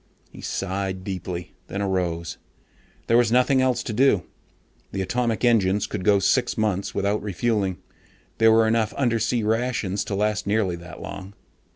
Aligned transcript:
He 0.31 0.41
sighed 0.41 1.03
deeply, 1.03 1.51
then 1.67 1.79
arose. 1.79 2.39
There 3.05 3.17
was 3.17 3.31
nothing 3.31 3.61
else 3.61 3.83
to 3.83 3.93
do. 3.93 4.23
The 4.91 5.03
atomic 5.03 5.45
engines 5.45 5.85
could 5.85 6.03
go 6.03 6.17
six 6.17 6.57
months 6.57 6.95
without 6.95 7.21
refueling. 7.21 7.77
There 8.39 8.51
were 8.51 8.65
enough 8.67 8.93
undersea 8.95 9.43
rations 9.43 10.03
to 10.05 10.15
last 10.15 10.47
nearly 10.47 10.75
that 10.77 11.03
long. 11.03 11.35